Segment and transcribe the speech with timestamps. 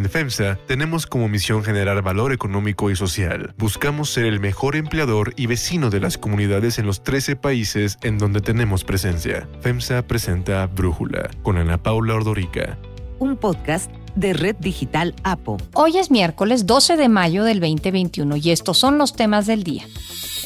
[0.00, 3.52] En FEMSA tenemos como misión generar valor económico y social.
[3.58, 8.16] Buscamos ser el mejor empleador y vecino de las comunidades en los 13 países en
[8.16, 9.46] donde tenemos presencia.
[9.60, 12.78] FEMSA presenta Brújula con Ana Paula Ordorica.
[13.18, 15.58] Un podcast de Red Digital APO.
[15.74, 19.84] Hoy es miércoles 12 de mayo del 2021 y estos son los temas del día.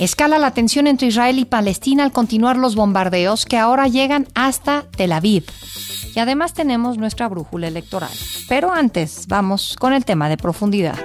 [0.01, 4.83] Escala la tensión entre Israel y Palestina al continuar los bombardeos que ahora llegan hasta
[4.97, 5.45] Tel Aviv.
[6.15, 8.13] Y además tenemos nuestra brújula electoral.
[8.49, 10.99] Pero antes, vamos con el tema de profundidad.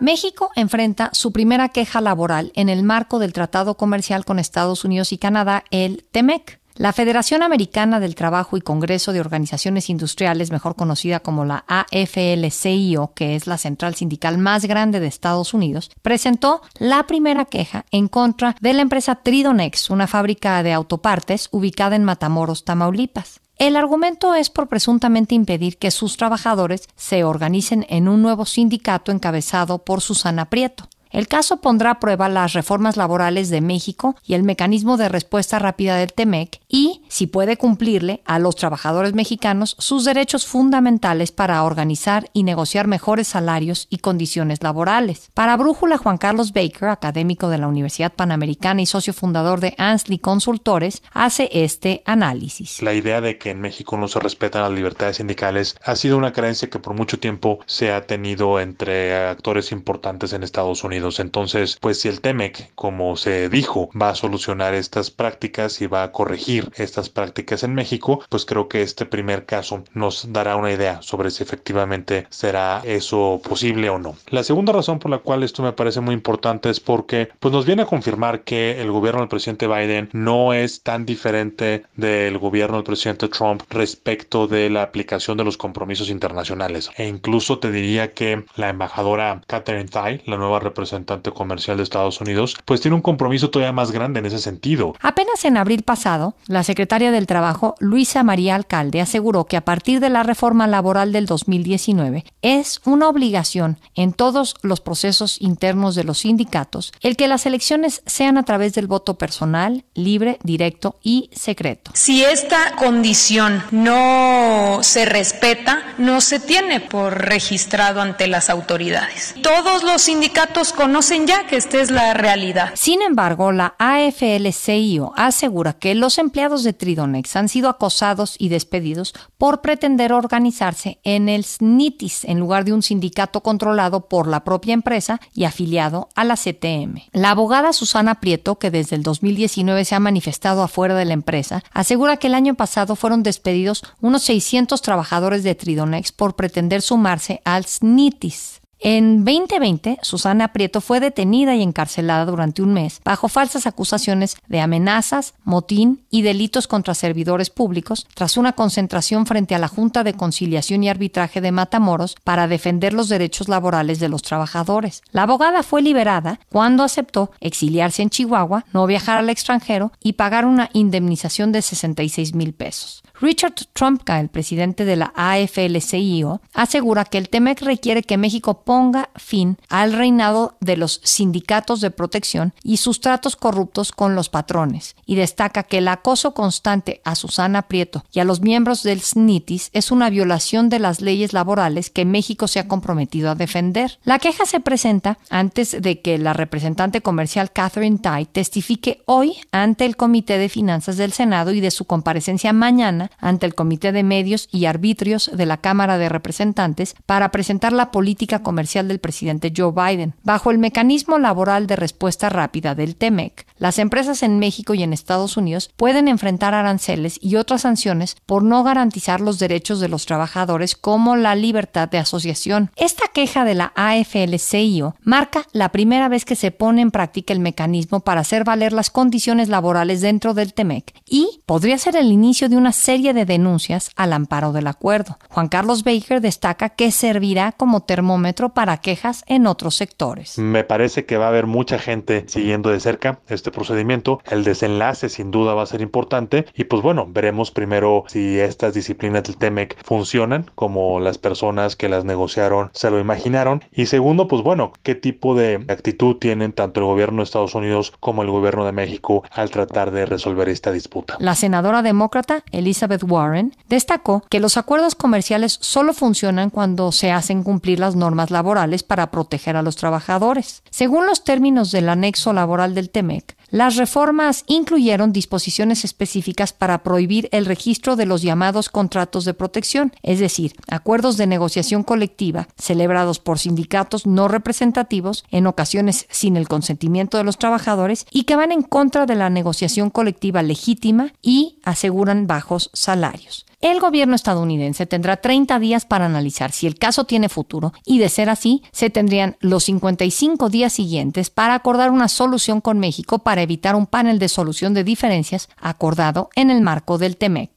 [0.00, 5.12] México enfrenta su primera queja laboral en el marco del Tratado Comercial con Estados Unidos
[5.12, 6.58] y Canadá, el TEMEC.
[6.76, 13.12] La Federación Americana del Trabajo y Congreso de Organizaciones Industriales, mejor conocida como la AFL-CIO,
[13.12, 18.08] que es la central sindical más grande de Estados Unidos, presentó la primera queja en
[18.08, 23.39] contra de la empresa Tridonex, una fábrica de autopartes ubicada en Matamoros, Tamaulipas.
[23.60, 29.12] El argumento es por presuntamente impedir que sus trabajadores se organicen en un nuevo sindicato
[29.12, 30.88] encabezado por Susana Prieto.
[31.10, 35.58] El caso pondrá a prueba las reformas laborales de México y el mecanismo de respuesta
[35.58, 41.64] rápida del TEMEC y, si puede cumplirle a los trabajadores mexicanos sus derechos fundamentales para
[41.64, 45.30] organizar y negociar mejores salarios y condiciones laborales.
[45.34, 50.18] Para Brújula, Juan Carlos Baker, académico de la Universidad Panamericana y socio fundador de Ansley
[50.18, 52.82] Consultores, hace este análisis.
[52.82, 56.32] La idea de que en México no se respetan las libertades sindicales ha sido una
[56.32, 61.78] creencia que por mucho tiempo se ha tenido entre actores importantes en Estados Unidos entonces,
[61.80, 66.12] pues si el TEMEC, como se dijo, va a solucionar estas prácticas y va a
[66.12, 71.00] corregir estas prácticas en México, pues creo que este primer caso nos dará una idea
[71.02, 74.16] sobre si efectivamente será eso posible o no.
[74.28, 77.66] La segunda razón por la cual esto me parece muy importante es porque pues nos
[77.66, 82.76] viene a confirmar que el gobierno del presidente Biden no es tan diferente del gobierno
[82.76, 86.90] del presidente Trump respecto de la aplicación de los compromisos internacionales.
[86.96, 91.84] E incluso te diría que la embajadora Catherine Tai, la nueva representante representante comercial de
[91.84, 94.94] Estados Unidos, pues tiene un compromiso todavía más grande en ese sentido.
[95.00, 100.00] Apenas en abril pasado, la secretaria del Trabajo, Luisa María Alcalde, aseguró que a partir
[100.00, 106.04] de la reforma laboral del 2019 es una obligación en todos los procesos internos de
[106.04, 111.30] los sindicatos el que las elecciones sean a través del voto personal, libre, directo y
[111.32, 111.92] secreto.
[111.94, 119.34] Si esta condición no se respeta, no se tiene por registrado ante las autoridades.
[119.42, 122.70] Todos los sindicatos conocen ya que esta es la realidad.
[122.74, 129.12] Sin embargo, la AFL-CIO asegura que los empleados de Tridonex han sido acosados y despedidos
[129.36, 134.72] por pretender organizarse en el SNITIS en lugar de un sindicato controlado por la propia
[134.72, 137.02] empresa y afiliado a la CTM.
[137.12, 141.62] La abogada Susana Prieto, que desde el 2019 se ha manifestado afuera de la empresa,
[141.72, 147.42] asegura que el año pasado fueron despedidos unos 600 trabajadores de Tridonex por pretender sumarse
[147.44, 148.59] al SNITIS.
[148.82, 154.62] En 2020, Susana Prieto fue detenida y encarcelada durante un mes bajo falsas acusaciones de
[154.62, 160.14] amenazas, motín y delitos contra servidores públicos tras una concentración frente a la Junta de
[160.14, 165.02] Conciliación y Arbitraje de Matamoros para defender los derechos laborales de los trabajadores.
[165.12, 170.46] La abogada fue liberada cuando aceptó exiliarse en Chihuahua, no viajar al extranjero y pagar
[170.46, 173.02] una indemnización de 66 mil pesos.
[173.20, 179.10] Richard Trumpka, el presidente de la AFL-CIO, asegura que el TEMEC requiere que México ponga
[179.14, 184.96] fin al reinado de los sindicatos de protección y sus tratos corruptos con los patrones,
[185.04, 189.68] y destaca que el acoso constante a Susana Prieto y a los miembros del SNITIS
[189.74, 193.98] es una violación de las leyes laborales que México se ha comprometido a defender.
[194.04, 199.84] La queja se presenta antes de que la representante comercial Catherine Tai testifique hoy ante
[199.84, 204.02] el Comité de Finanzas del Senado y de su comparecencia mañana ante el Comité de
[204.02, 209.52] Medios y Arbitrios de la Cámara de Representantes para presentar la política comercial del presidente
[209.56, 210.14] Joe Biden.
[210.22, 214.92] Bajo el mecanismo laboral de respuesta rápida del TEMEC, las empresas en México y en
[214.92, 220.06] Estados Unidos pueden enfrentar aranceles y otras sanciones por no garantizar los derechos de los
[220.06, 222.70] trabajadores como la libertad de asociación.
[222.76, 227.40] Esta queja de la AFL-CIO marca la primera vez que se pone en práctica el
[227.40, 232.48] mecanismo para hacer valer las condiciones laborales dentro del TEMEC y podría ser el inicio
[232.48, 235.18] de una serie de denuncias al amparo del acuerdo.
[235.30, 240.38] Juan Carlos Baker destaca que servirá como termómetro para quejas en otros sectores.
[240.38, 244.20] Me parece que va a haber mucha gente siguiendo de cerca este procedimiento.
[244.30, 248.74] El desenlace sin duda va a ser importante y pues bueno, veremos primero si estas
[248.74, 254.28] disciplinas del TEMEC funcionan como las personas que las negociaron se lo imaginaron y segundo,
[254.28, 258.30] pues bueno, qué tipo de actitud tienen tanto el gobierno de Estados Unidos como el
[258.30, 261.16] gobierno de México al tratar de resolver esta disputa.
[261.18, 267.42] La senadora demócrata Elizabeth Warren, destacó que los acuerdos comerciales solo funcionan cuando se hacen
[267.42, 270.62] cumplir las normas laborales para proteger a los trabajadores.
[270.70, 277.28] Según los términos del anexo laboral del TEMEC, las reformas incluyeron disposiciones específicas para prohibir
[277.32, 283.18] el registro de los llamados contratos de protección, es decir, acuerdos de negociación colectiva celebrados
[283.18, 288.52] por sindicatos no representativos, en ocasiones sin el consentimiento de los trabajadores, y que van
[288.52, 293.46] en contra de la negociación colectiva legítima y aseguran bajos salarios.
[293.60, 298.08] El gobierno estadounidense tendrá 30 días para analizar si el caso tiene futuro y, de
[298.08, 303.42] ser así, se tendrían los 55 días siguientes para acordar una solución con México para
[303.42, 307.50] evitar un panel de solución de diferencias acordado en el marco del TEMEC.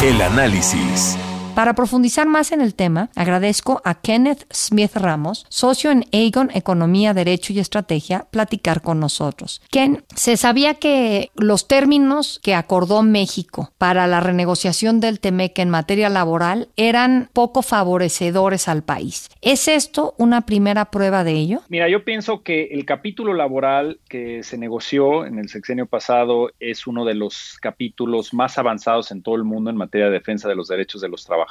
[0.00, 1.18] El análisis.
[1.60, 7.12] Para profundizar más en el tema, agradezco a Kenneth Smith Ramos, socio en Aegon Economía,
[7.12, 9.60] Derecho y Estrategia, platicar con nosotros.
[9.70, 15.68] Ken, se sabía que los términos que acordó México para la renegociación del TEMEC en
[15.68, 19.28] materia laboral eran poco favorecedores al país.
[19.42, 21.60] ¿Es esto una primera prueba de ello?
[21.68, 26.86] Mira, yo pienso que el capítulo laboral que se negoció en el sexenio pasado es
[26.86, 30.56] uno de los capítulos más avanzados en todo el mundo en materia de defensa de
[30.56, 31.49] los derechos de los trabajadores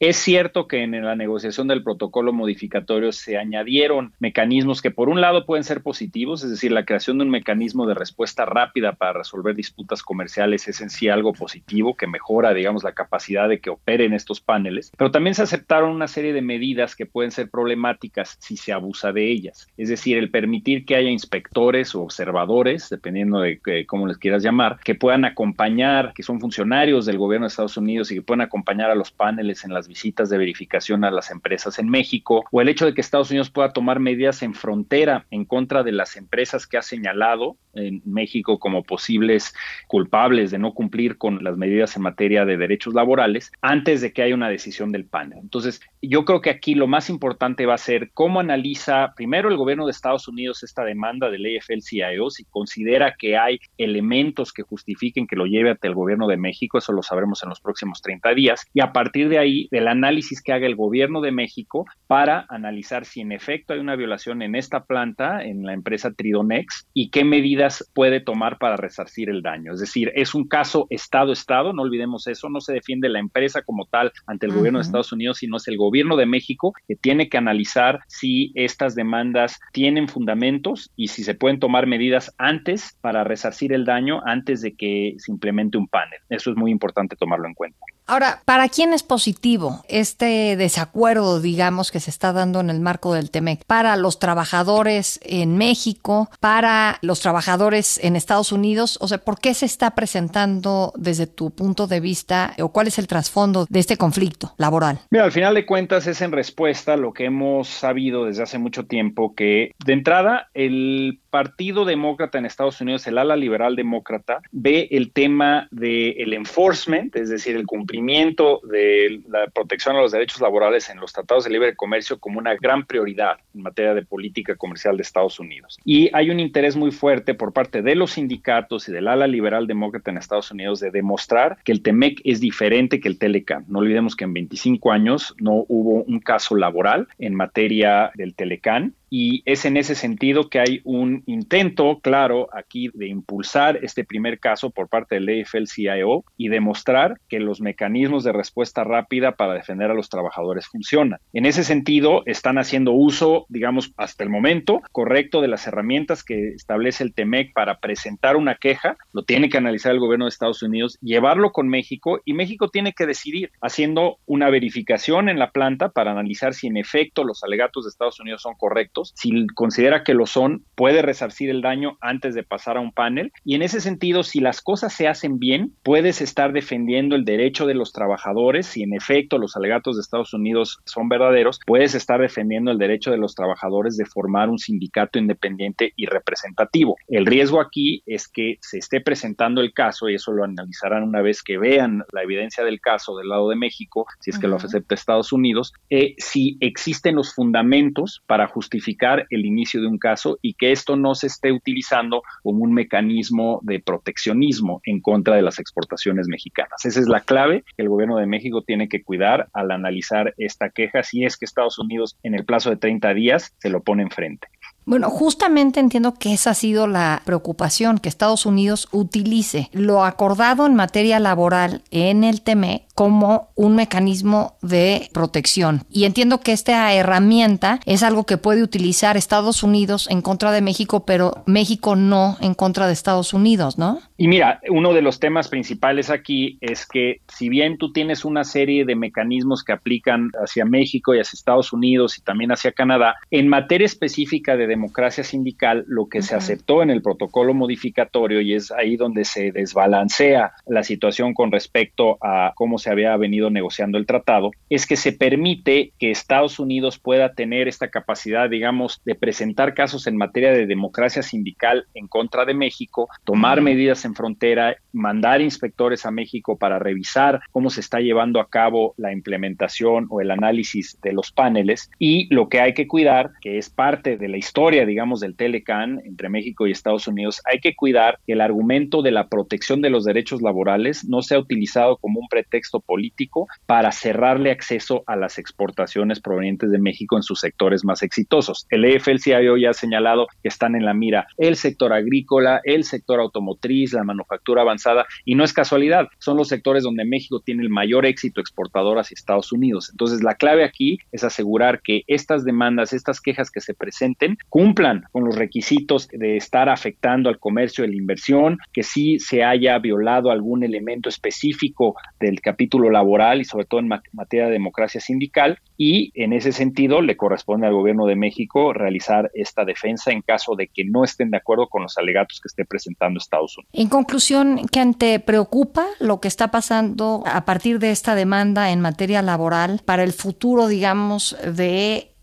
[0.00, 5.20] Es cierto que en la negociación del protocolo modificatorio se añadieron mecanismos que por un
[5.20, 9.12] lado pueden ser positivos, es decir, la creación de un mecanismo de respuesta rápida para
[9.12, 13.70] resolver disputas comerciales es en sí algo positivo que mejora, digamos, la capacidad de que
[13.70, 18.36] operen estos paneles, pero también se aceptaron una serie de medidas que pueden ser problemáticas
[18.40, 23.40] si se abusa de ellas, es decir, el permitir que haya inspectores o observadores, dependiendo
[23.40, 27.76] de cómo les quieras llamar, que puedan acompañar, que son funcionarios del gobierno de Estados
[27.76, 31.30] Unidos y que puedan acompañar a los paneles en las visitas de verificación a las
[31.30, 35.24] empresas en México, o el hecho de que Estados Unidos pueda tomar medidas en frontera
[35.30, 39.54] en contra de las empresas que ha señalado en México como posibles
[39.86, 44.22] culpables de no cumplir con las medidas en materia de derechos laborales antes de que
[44.22, 45.38] haya una decisión del panel.
[45.40, 49.56] Entonces, yo creo que aquí lo más importante va a ser cómo analiza primero el
[49.56, 55.26] gobierno de Estados Unidos esta demanda del AFL-CIO, si considera que hay elementos que justifiquen
[55.26, 58.34] que lo lleve ante el gobierno de México, eso lo sabremos en los próximos 30
[58.34, 61.86] días, y a partir partir de ahí, del análisis que haga el gobierno de México
[62.08, 66.88] para analizar si en efecto hay una violación en esta planta, en la empresa Tridonex,
[66.92, 69.72] y qué medidas puede tomar para resarcir el daño.
[69.72, 73.86] Es decir, es un caso Estado-Estado, no olvidemos eso, no se defiende la empresa como
[73.86, 77.28] tal ante el gobierno de Estados Unidos, sino es el gobierno de México que tiene
[77.28, 83.22] que analizar si estas demandas tienen fundamentos y si se pueden tomar medidas antes para
[83.22, 86.18] resarcir el daño antes de que se implemente un panel.
[86.30, 87.78] Eso es muy importante tomarlo en cuenta.
[88.06, 93.14] Ahora, ¿para quién es positivo este desacuerdo, digamos, que se está dando en el marco
[93.14, 93.64] del TEMEC?
[93.64, 96.28] ¿Para los trabajadores en México?
[96.38, 98.98] ¿Para los trabajadores en Estados Unidos?
[99.00, 102.98] O sea, ¿por qué se está presentando desde tu punto de vista o cuál es
[102.98, 105.00] el trasfondo de este conflicto laboral?
[105.08, 108.58] Mira, al final de cuentas es en respuesta a lo que hemos sabido desde hace
[108.58, 114.40] mucho tiempo que de entrada el Partido Demócrata en Estados Unidos, el ala liberal demócrata,
[114.52, 120.40] ve el tema del enforcement, es decir, el cumplimiento de la protección a los derechos
[120.40, 124.54] laborales en los tratados de libre comercio como una gran prioridad en materia de política
[124.54, 125.80] comercial de Estados Unidos.
[125.84, 129.66] Y hay un interés muy fuerte por parte de los sindicatos y del ala liberal
[129.66, 133.64] demócrata en Estados Unidos de demostrar que el TEMEC es diferente que el Telecam.
[133.66, 138.92] No olvidemos que en 25 años no hubo un caso laboral en materia del Telecam
[139.16, 144.40] y es en ese sentido que hay un intento claro aquí de impulsar este primer
[144.40, 149.92] caso por parte del AFL-CIO y demostrar que los mecanismos de respuesta rápida para defender
[149.92, 151.20] a los trabajadores funcionan.
[151.32, 156.48] En ese sentido, están haciendo uso, digamos, hasta el momento correcto de las herramientas que
[156.48, 160.64] establece el TEMEC para presentar una queja, lo tiene que analizar el gobierno de Estados
[160.64, 165.90] Unidos, llevarlo con México y México tiene que decidir haciendo una verificación en la planta
[165.90, 170.14] para analizar si en efecto los alegatos de Estados Unidos son correctos si considera que
[170.14, 173.32] lo son, puede resarcir el daño antes de pasar a un panel.
[173.44, 177.66] Y en ese sentido, si las cosas se hacen bien, puedes estar defendiendo el derecho
[177.66, 178.66] de los trabajadores.
[178.66, 183.10] Si en efecto los alegatos de Estados Unidos son verdaderos, puedes estar defendiendo el derecho
[183.10, 186.96] de los trabajadores de formar un sindicato independiente y representativo.
[187.08, 191.22] El riesgo aquí es que se esté presentando el caso, y eso lo analizarán una
[191.22, 194.56] vez que vean la evidencia del caso del lado de México, si es que lo
[194.56, 198.48] acepta Estados Unidos, eh, si existen los fundamentos para
[198.84, 202.74] justificar el inicio de un caso y que esto no se esté utilizando como un
[202.74, 206.84] mecanismo de proteccionismo en contra de las exportaciones mexicanas.
[206.84, 210.68] Esa es la clave que el gobierno de México tiene que cuidar al analizar esta
[210.68, 214.02] queja si es que Estados Unidos en el plazo de 30 días se lo pone
[214.02, 214.48] enfrente.
[214.86, 220.66] Bueno, justamente entiendo que esa ha sido la preocupación, que Estados Unidos utilice lo acordado
[220.66, 225.82] en materia laboral en el TME como un mecanismo de protección.
[225.90, 230.60] Y entiendo que esta herramienta es algo que puede utilizar Estados Unidos en contra de
[230.60, 234.00] México, pero México no en contra de Estados Unidos, ¿no?
[234.16, 238.44] Y mira, uno de los temas principales aquí es que si bien tú tienes una
[238.44, 243.16] serie de mecanismos que aplican hacia México y hacia Estados Unidos y también hacia Canadá,
[243.30, 248.54] en materia específica de democracia sindical, lo que se aceptó en el protocolo modificatorio y
[248.54, 253.98] es ahí donde se desbalancea la situación con respecto a cómo se había venido negociando
[253.98, 259.14] el tratado, es que se permite que Estados Unidos pueda tener esta capacidad, digamos, de
[259.14, 264.76] presentar casos en materia de democracia sindical en contra de México, tomar medidas en frontera,
[264.92, 270.20] mandar inspectores a México para revisar cómo se está llevando a cabo la implementación o
[270.20, 274.28] el análisis de los paneles y lo que hay que cuidar, que es parte de
[274.28, 278.42] la historia, digamos, del Telecan entre México y Estados Unidos, hay que cuidar que el
[278.42, 283.46] argumento de la protección de los derechos laborales no sea utilizado como un pretexto político
[283.66, 288.66] para cerrarle acceso a las exportaciones provenientes de México en sus sectores más exitosos.
[288.70, 293.20] El EFL-CIO ya ha señalado que están en la mira el sector agrícola, el sector
[293.20, 297.70] automotriz, la manufactura avanzada, y no es casualidad, son los sectores donde México tiene el
[297.70, 299.88] mayor éxito exportador hacia Estados Unidos.
[299.90, 305.04] Entonces, la clave aquí es asegurar que estas demandas, estas quejas que se presenten, cumplan
[305.12, 309.78] con los requisitos de estar afectando al comercio y la inversión, que sí se haya
[309.78, 315.58] violado algún elemento específico del capítulo laboral y sobre todo en materia de democracia sindical,
[315.76, 320.54] y en ese sentido le corresponde al gobierno de México realizar esta defensa en caso
[320.56, 323.70] de que no estén de acuerdo con los alegatos que esté presentando Estados Unidos.
[323.72, 328.80] En conclusión, ¿qué te preocupa lo que está pasando a partir de esta demanda en
[328.80, 332.14] materia laboral para el futuro, digamos, de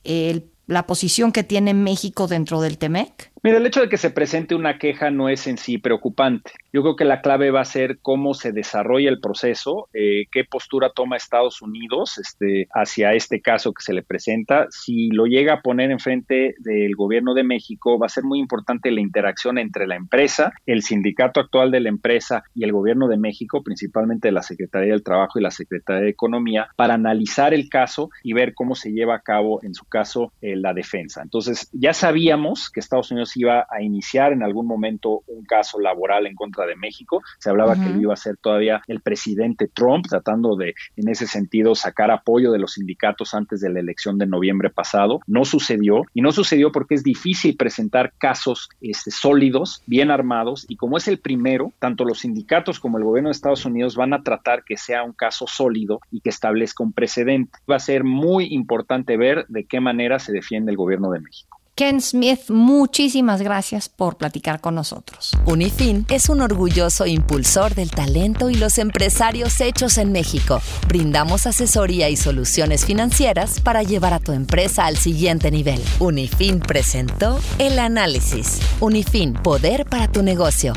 [0.68, 3.31] la posición que tiene México dentro del TEMEC?
[3.44, 6.52] Mira, el hecho de que se presente una queja no es en sí preocupante.
[6.72, 10.44] Yo creo que la clave va a ser cómo se desarrolla el proceso, eh, qué
[10.44, 14.68] postura toma Estados Unidos este, hacia este caso que se le presenta.
[14.70, 18.92] Si lo llega a poner enfrente del gobierno de México, va a ser muy importante
[18.92, 23.18] la interacción entre la empresa, el sindicato actual de la empresa y el gobierno de
[23.18, 28.12] México, principalmente la Secretaría del Trabajo y la Secretaría de Economía, para analizar el caso
[28.22, 31.24] y ver cómo se lleva a cabo, en su caso, eh, la defensa.
[31.24, 36.28] Entonces, ya sabíamos que Estados Unidos iba a iniciar en algún momento un caso laboral
[36.28, 37.22] en contra de México.
[37.40, 41.76] Se hablaba que iba a ser todavía el presidente Trump, tratando de, en ese sentido,
[41.76, 45.20] sacar apoyo de los sindicatos antes de la elección de noviembre pasado.
[45.28, 50.76] No sucedió y no sucedió porque es difícil presentar casos este, sólidos, bien armados y
[50.76, 54.24] como es el primero, tanto los sindicatos como el gobierno de Estados Unidos van a
[54.24, 57.60] tratar que sea un caso sólido y que establezca un precedente.
[57.70, 61.61] Va a ser muy importante ver de qué manera se defiende el gobierno de México.
[61.82, 65.32] Ken Smith, muchísimas gracias por platicar con nosotros.
[65.48, 70.62] Unifin es un orgulloso impulsor del talento y los empresarios hechos en México.
[70.88, 75.82] Brindamos asesoría y soluciones financieras para llevar a tu empresa al siguiente nivel.
[75.98, 78.60] Unifin presentó el análisis.
[78.80, 80.74] Unifin, poder para tu negocio.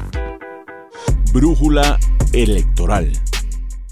[1.34, 2.00] Brújula
[2.32, 3.12] electoral.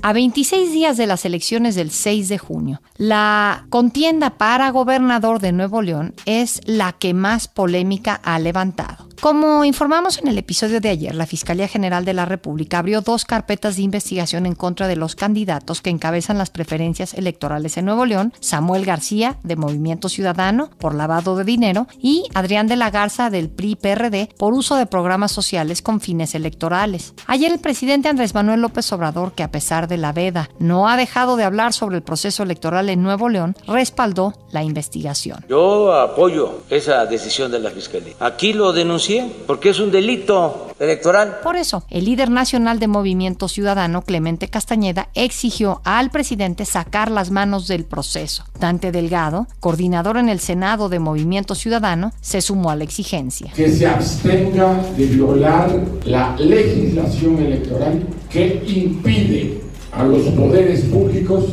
[0.04, 5.52] A 26 días de las elecciones del 6 de junio, la contienda para gobernador de
[5.52, 9.12] Nuevo León es la que más polémica ha levantado.
[9.22, 13.24] Como informamos en el episodio de ayer, la Fiscalía General de la República abrió dos
[13.24, 18.04] carpetas de investigación en contra de los candidatos que encabezan las preferencias electorales en Nuevo
[18.04, 23.30] León, Samuel García, de Movimiento Ciudadano, por lavado de dinero, y Adrián de la Garza,
[23.30, 27.14] del PRI-PRD, por uso de programas sociales con fines electorales.
[27.28, 30.96] Ayer el presidente Andrés Manuel López Obrador, que a pesar de la veda no ha
[30.96, 35.44] dejado de hablar sobre el proceso electoral en Nuevo León, respaldó la investigación.
[35.48, 38.14] Yo apoyo esa decisión de la Fiscalía.
[38.18, 39.12] Aquí lo denuncié
[39.47, 41.38] porque es un delito electoral.
[41.42, 47.31] Por eso, el líder nacional de Movimiento Ciudadano, Clemente Castañeda, exigió al presidente sacar las
[47.31, 48.45] manos del proceso.
[48.59, 53.52] Dante Delgado, coordinador en el Senado de Movimiento Ciudadano, se sumó a la exigencia.
[53.54, 55.71] Que se abstenga de violar
[56.04, 59.61] la legislación electoral que impide
[59.92, 61.45] a los poderes públicos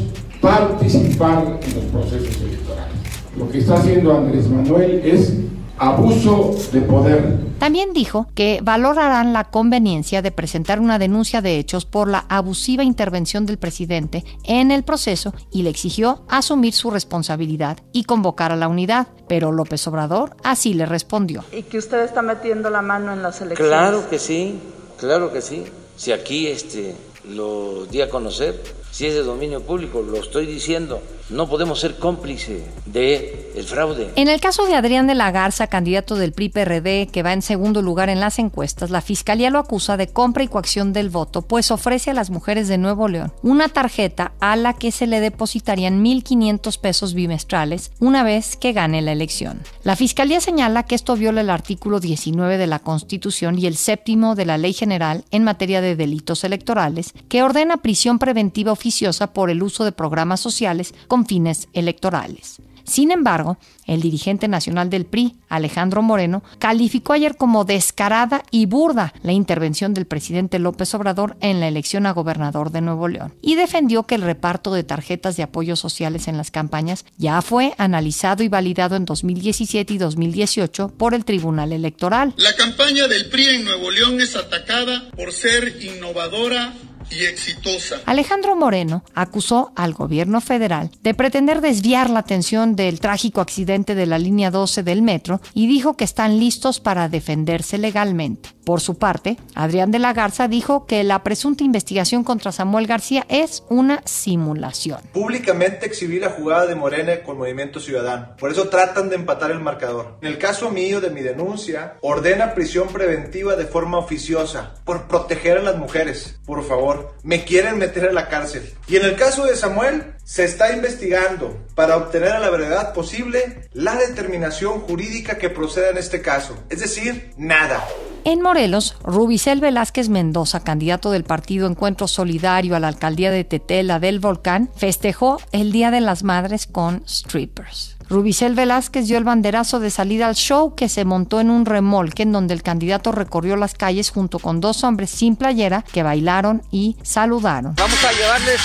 [0.41, 2.95] participar en los procesos electorales.
[3.37, 5.33] Lo que está haciendo Andrés Manuel es
[5.79, 7.49] abuso de poder.
[7.57, 12.83] También dijo que valorarán la conveniencia de presentar una denuncia de hechos por la abusiva
[12.83, 18.55] intervención del presidente en el proceso y le exigió asumir su responsabilidad y convocar a
[18.55, 19.07] la unidad.
[19.27, 21.43] Pero López Obrador así le respondió.
[21.51, 23.69] ¿Y que usted está metiendo la mano en las elecciones?
[23.69, 24.59] Claro que sí,
[24.97, 25.63] claro que sí.
[25.95, 26.95] Si aquí este,
[27.29, 31.97] lo di a conocer, si es de dominio público, lo estoy diciendo, no podemos ser
[31.97, 34.11] cómplice de el fraude.
[34.15, 37.81] En el caso de Adrián de la Garza, candidato del PRI-PRD, que va en segundo
[37.81, 41.71] lugar en las encuestas, la fiscalía lo acusa de compra y coacción del voto, pues
[41.71, 46.03] ofrece a las mujeres de Nuevo León una tarjeta a la que se le depositarían
[46.03, 49.61] 1.500 pesos bimestrales una vez que gane la elección.
[49.83, 54.35] La fiscalía señala que esto viola el artículo 19 de la Constitución y el séptimo
[54.35, 59.49] de la Ley General en materia de delitos electorales, que ordena prisión preventiva oficiosa por
[59.49, 62.61] el uso de programas sociales con fines electorales.
[62.89, 69.13] Sin embargo, el dirigente nacional del PRI, Alejandro Moreno, calificó ayer como descarada y burda
[69.21, 73.55] la intervención del presidente López Obrador en la elección a gobernador de Nuevo León y
[73.55, 78.43] defendió que el reparto de tarjetas de apoyo sociales en las campañas ya fue analizado
[78.43, 82.33] y validado en 2017 y 2018 por el Tribunal Electoral.
[82.37, 86.73] La campaña del PRI en Nuevo León es atacada por ser innovadora
[87.11, 87.97] y exitosa.
[88.05, 94.05] Alejandro Moreno acusó al gobierno federal de pretender desviar la atención del trágico accidente de
[94.05, 98.49] la línea 12 del metro y dijo que están listos para defenderse legalmente.
[98.69, 103.25] Por su parte, Adrián de la Garza dijo que la presunta investigación contra Samuel García
[103.27, 105.01] es una simulación.
[105.11, 108.35] Públicamente exhibir la jugada de Morena con Movimiento Ciudadano.
[108.37, 110.17] Por eso tratan de empatar el marcador.
[110.21, 115.57] En el caso mío de mi denuncia, ordena prisión preventiva de forma oficiosa por proteger
[115.57, 116.39] a las mujeres.
[116.45, 118.73] Por favor, me quieren meter a la cárcel.
[118.87, 123.67] Y en el caso de Samuel, se está investigando para obtener a la verdad posible
[123.73, 126.55] la determinación jurídica que proceda en este caso.
[126.69, 127.85] Es decir, nada.
[128.25, 133.99] En Morelos, Rubicel Velázquez Mendoza, candidato del partido Encuentro Solidario a la alcaldía de Tetela
[133.99, 137.98] del Volcán, festejó el Día de las Madres con strippers.
[138.09, 142.23] Rubicel Velázquez dio el banderazo de salida al show que se montó en un remolque
[142.23, 146.63] en donde el candidato recorrió las calles junto con dos hombres sin playera que bailaron
[146.71, 147.75] y saludaron.
[147.75, 148.61] Vamos a llevarles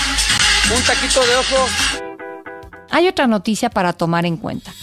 [0.75, 1.65] un taquito de ojo.
[2.89, 4.73] Hay otra noticia para tomar en cuenta.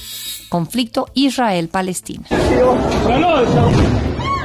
[0.49, 2.29] Conflicto Israel-Palestina.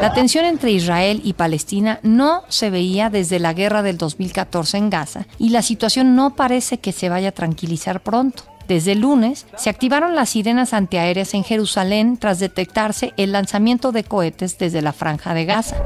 [0.02, 4.90] La tensión entre Israel y Palestina no se veía desde la guerra del 2014 en
[4.90, 8.44] Gaza y la situación no parece que se vaya a tranquilizar pronto.
[8.68, 14.58] Desde lunes se activaron las sirenas antiaéreas en Jerusalén tras detectarse el lanzamiento de cohetes
[14.58, 15.78] desde la franja de Gaza.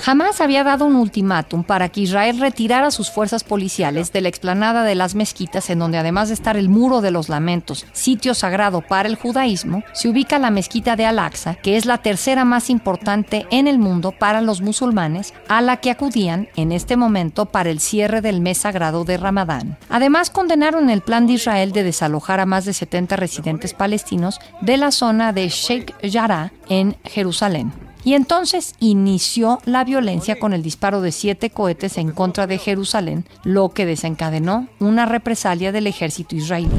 [0.00, 4.82] Jamás había dado un ultimátum para que Israel retirara sus fuerzas policiales de la explanada
[4.82, 8.80] de las mezquitas, en donde además de estar el Muro de los Lamentos, sitio sagrado
[8.80, 13.46] para el judaísmo, se ubica la mezquita de Al-Aqsa, que es la tercera más importante
[13.50, 17.78] en el mundo para los musulmanes, a la que acudían en este momento para el
[17.78, 19.76] cierre del mes sagrado de Ramadán.
[19.90, 24.78] Además, condenaron el plan de Israel de desalojar a más de 70 residentes palestinos de
[24.78, 27.89] la zona de Sheikh Jarrah en Jerusalén.
[28.04, 33.26] Y entonces inició la violencia con el disparo de siete cohetes en contra de Jerusalén,
[33.44, 36.70] lo que desencadenó una represalia del ejército israelí.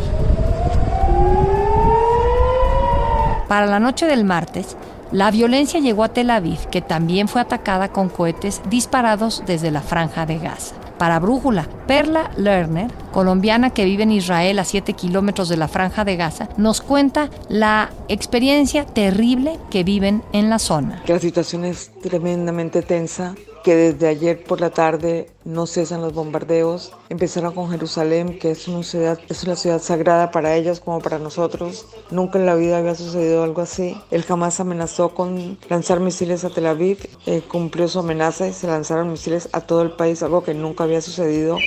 [3.47, 4.77] Para la noche del martes,
[5.11, 9.81] la violencia llegó a Tel Aviv, que también fue atacada con cohetes disparados desde la
[9.81, 11.67] franja de Gaza para Brújula.
[11.87, 16.47] Perla Lerner, colombiana que vive en Israel a 7 kilómetros de la franja de Gaza,
[16.57, 21.01] nos cuenta la experiencia terrible que viven en la zona.
[21.07, 23.33] La situación es tremendamente tensa
[23.63, 26.93] que desde ayer por la tarde no cesan los bombardeos.
[27.09, 31.19] Empezaron con Jerusalén, que es una ciudad, es una ciudad sagrada para ellos como para
[31.19, 31.85] nosotros.
[32.09, 33.97] Nunca en la vida había sucedido algo así.
[34.11, 38.67] El Hamas amenazó con lanzar misiles a Tel Aviv, eh, cumplió su amenaza y se
[38.67, 41.57] lanzaron misiles a todo el país, algo que nunca había sucedido.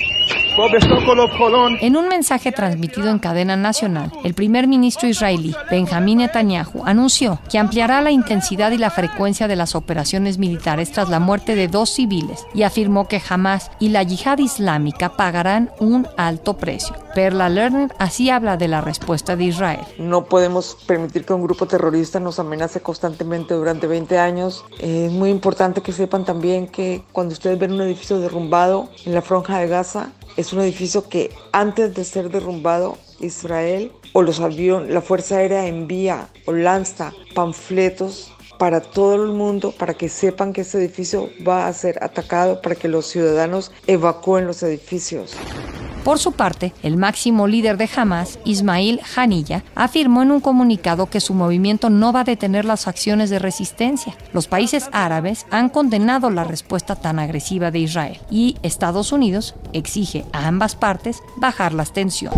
[1.81, 7.59] En un mensaje transmitido en cadena nacional, el primer ministro israelí, Benjamín Netanyahu, anunció que
[7.59, 11.89] ampliará la intensidad y la frecuencia de las operaciones militares tras la muerte de dos
[11.89, 16.95] civiles y afirmó que Hamas y la yihad islámica pagarán un alto precio.
[17.13, 19.81] Perla Lerner así habla de la respuesta de Israel.
[19.97, 24.63] No podemos permitir que un grupo terrorista nos amenace constantemente durante 20 años.
[24.79, 29.21] Es muy importante que sepan también que cuando ustedes ven un edificio derrumbado en la
[29.21, 34.89] franja de Gaza, es un edificio que antes de ser derrumbado, Israel o los aviones,
[34.89, 40.61] la Fuerza Aérea envía o lanza panfletos para todo el mundo, para que sepan que
[40.61, 45.35] ese edificio va a ser atacado, para que los ciudadanos evacúen los edificios.
[46.05, 51.19] Por su parte, el máximo líder de Hamas, Ismail Hanilla, afirmó en un comunicado que
[51.19, 54.13] su movimiento no va a detener las acciones de resistencia.
[54.31, 60.25] Los países árabes han condenado la respuesta tan agresiva de Israel y Estados Unidos exige
[60.31, 62.37] a ambas partes bajar las tensiones.